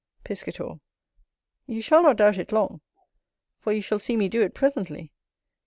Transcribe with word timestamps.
Piscator. 0.23 0.79
You 1.67 1.79
shall 1.79 2.01
not 2.01 2.17
doubt 2.17 2.39
it 2.39 2.51
long; 2.51 2.81
for 3.59 3.71
you 3.71 3.81
shall 3.83 3.99
see 3.99 4.17
me 4.17 4.29
do 4.29 4.41
it 4.41 4.55
presently. 4.55 5.11